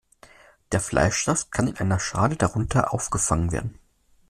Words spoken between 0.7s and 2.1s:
Der Fleischsaft kann in einer